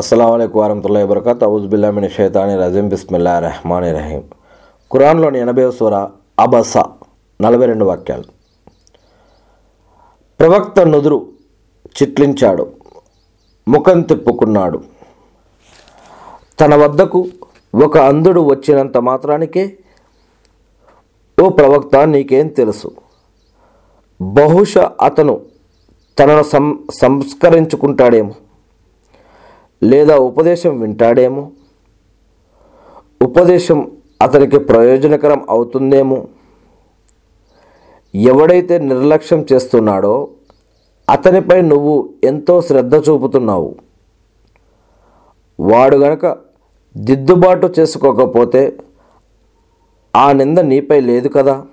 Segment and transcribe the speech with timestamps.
[0.00, 1.44] అస్సలం వరహతుల్లా వబర్కత్.
[1.44, 2.88] అవుజుబిల్లామిన షేతాని రజీం.
[2.88, 4.22] బిస్మిల్లా రెహమాన్ రహీం.
[4.92, 6.08] ఖురాన్లోని ఎనభై సూర
[6.40, 6.76] అబస
[7.42, 8.24] నలభై రెండు వాక్యాలు.
[10.40, 11.26] ప్రవక్త నుదురు
[12.02, 12.72] చిట్లించాడు
[13.68, 14.80] ముఖం తిప్పుకున్నాడు.
[16.60, 17.26] తన వద్దకు
[17.84, 19.78] ఒక అంధుడు వచ్చినంత మాత్రానికే
[21.42, 22.92] ఓ ప్రవక్త నీకేం తెలుసు?
[24.20, 25.40] బహుశా అతను
[26.18, 28.34] తనను సం సంస్కరించుకుంటాడేమో.
[29.82, 31.50] లేదా ఉపదేశం వింటాడేమో?
[33.22, 33.90] ఉపదేశం
[34.22, 36.28] అతనికి ప్రయోజనకరం అవుతుందేమో?
[38.14, 40.28] ఎవడైతే నిర్లక్ష్యం చేస్తున్నాడో
[41.08, 43.74] అతనిపై నువ్వు ఎంతో శ్రద్ధ చూపుతున్నావు.
[45.60, 46.36] వాడు గనక
[46.96, 48.76] దిద్దుబాటు చేసుకోకపోతే
[50.16, 51.64] ఆ నింద నీపై లేదు కదా?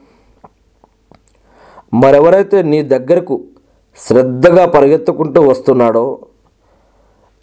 [1.93, 3.43] మరెవరైతే నీ దగ్గరకు
[3.97, 6.19] శ్రద్ధగా పరిగెత్తుకుంటూ వస్తున్నాడో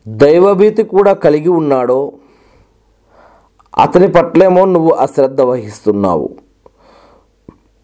[0.09, 2.13] దైవభీతి కూడా కలిగి ఉన్నాడో
[3.83, 6.37] అతని పట్లేమో నువ్వు అశ్రద్ధ వహిస్తున్నావు.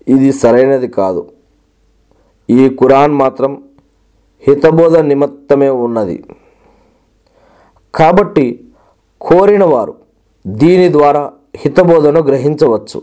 [0.08, 1.32] ఇది సరైనది కాదు.
[2.50, 3.62] ఈ కురాన్ మాత్రం
[4.48, 6.24] హితబోధ నిమిత్తమే ఉన్నది.
[7.94, 8.68] కాబట్టి
[9.20, 9.94] కోరిన వారు
[10.46, 13.02] దీని ద్వారా హితబోధను గ్రహించవచ్చు.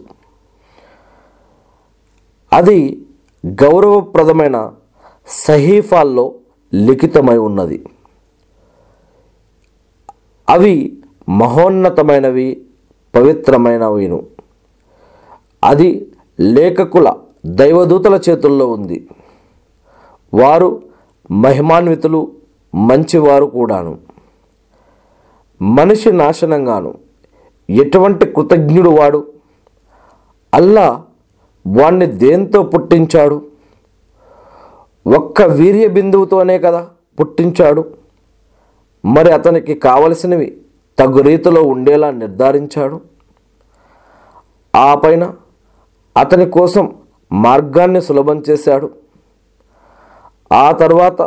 [2.54, 3.06] అది
[3.46, 4.74] గౌరవప్రదమైన
[5.28, 6.34] సహీఫాల్లో
[6.74, 7.86] లిఖితమై ఉన్నది.
[10.50, 10.98] అవి
[11.30, 12.62] మహోన్నతమైనవి
[13.16, 14.24] పవిత్రమైనవిను
[15.64, 17.14] అది లేఖకుల
[17.46, 19.08] దైవదూతల చేతుల్లో ఉంది.
[20.34, 20.84] వారు
[21.32, 22.32] మహిమాన్వితులు
[22.76, 23.98] మంచివారు కూడాను.
[25.62, 26.94] మనిషి నాశనంగాను
[27.70, 29.28] ఎటువంటి కృతజ్ఞుడు వాడు?
[30.54, 31.04] అల్లా
[31.68, 33.46] వాణ్ణి దేంతో పుట్టించాడు?
[35.18, 36.88] ఒక్క వీర్య బిందువుతోనే కదా
[37.20, 37.86] పుట్టించాడు?
[39.06, 40.62] మరి అతనికి కావలసినవి
[41.00, 43.02] తగు రీతిలో ఉండేలా నిర్ధారించాడు.
[44.76, 45.34] ఆ పైన
[46.18, 46.96] అతని కోసం
[47.32, 48.92] మార్గాన్ని సులభం చేశాడు.
[50.52, 51.22] ఆ తర్వాత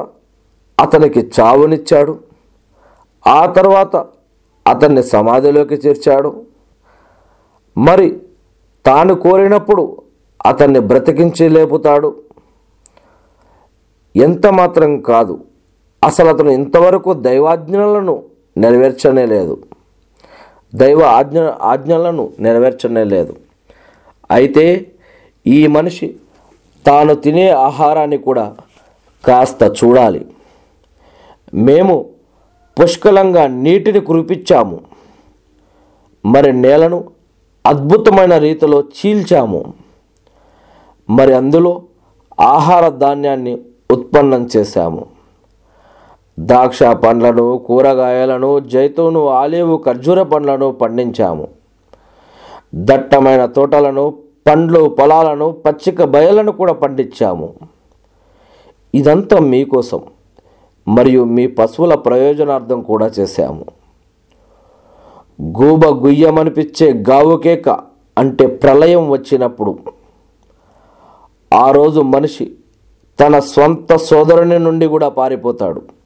[0.81, 2.21] అతనికి చావునిచ్చాడు.
[3.27, 3.97] ఆ తర్వాత
[4.67, 6.43] అతన్ని సమాధిలోకి చేర్చాడు.
[7.79, 8.23] మరి
[8.87, 10.03] తాను కోరినప్పుడు
[10.47, 12.23] అతన్ని బ్రతికించి లేపుతాడు.
[14.17, 15.45] ఎంత మాత్రం కాదు
[16.05, 18.23] అసలు అతను ఇంతవరకు దైవాజ్ఞలను
[18.57, 19.63] నెరవేర్చనే లేదు.
[20.75, 23.37] దైవ ఆజ్ఞ ఆజ్ఞలను నెరవేర్చనే లేదు.
[24.31, 24.93] అయితే
[25.47, 26.17] ఈ మనిషి
[26.87, 28.57] తాను తినే ఆహారాన్ని కూడా
[29.27, 30.27] కాస్త చూడాలి.
[31.55, 32.09] మేము
[32.83, 34.81] పుష్కలంగా నీటిని కురిపించాము.
[36.27, 37.05] మరి నేలను
[37.67, 39.75] అద్భుతమైన రీతిలో చీల్చాము.
[41.11, 41.83] మరి అందులో
[42.41, 43.59] ఆహార ధాన్యాన్ని
[43.91, 45.07] ఉత్పన్నం చేశాము.
[46.49, 51.49] ద్రాక్ష పండ్లను కూరగాయలను జైతూను ఆలివ్ ఖర్జూర పండ్లను పండించాము.
[52.75, 54.15] దట్టమైన తోటలను
[54.47, 57.55] పండ్లు పొలాలను పచ్చిక బయలను కూడా పండించాము.
[58.95, 60.01] ఇదంతా మీకోసం
[60.89, 63.65] మరియు మీ పశువుల ప్రయోజనార్థం కూడా చేశాము.
[65.59, 67.69] గూబ గుయ్యమనిపించే గావుకేక
[68.19, 69.79] అంటే ప్రళయం వచ్చినప్పుడు
[71.53, 72.53] ఆ రోజు మనిషి
[73.21, 76.00] తన స్వంత సోదరుని నుండి కూడా పారిపోతాడు.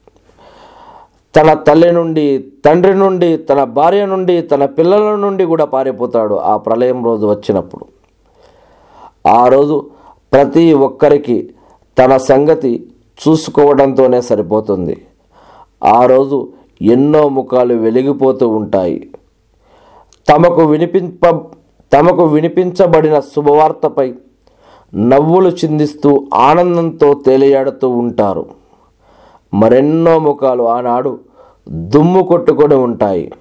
[1.35, 7.05] తన తల్లి నుండి తండ్రి నుండి తన భార్య నుండి తన పిల్లల నుండి కూడా పారిపోతాడు ఆ ప్రళయం
[7.05, 7.85] రోజు వచ్చినప్పుడు.
[9.27, 9.89] ఆ రోజు
[10.33, 11.37] ప్రతి ఒక్కరికి
[11.97, 12.71] తన సంగతి
[13.19, 14.95] చూసుకోవడంతోనే సరిపోతుంది.
[15.83, 16.37] ఆ రోజు
[16.81, 19.09] ఎన్నో ముఖాలు వెలిగిపోతూ ఉంటాయి.
[20.29, 21.25] తమకు వినిపింప
[21.93, 24.13] తమకు వినిపించబడిన శుభవార్తపై
[24.95, 28.45] నవ్వులు చిందిస్తూ ఆనందంతో తేలియాడుతూ ఉంటారు.
[29.55, 31.11] మరెన్నో ముఖాలు ఆనాడు
[31.69, 33.31] దుమ్ము కొట్టుకొని ఉంటాయి.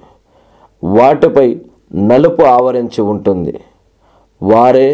[0.84, 1.60] వాటిపై
[1.94, 3.54] నలుపు ఆవరించి ఉంటుంది.
[4.42, 4.88] వారే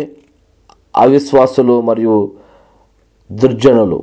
[0.96, 2.32] అవిశ్వాసులు మరియు
[3.32, 4.02] దుర్జనులు.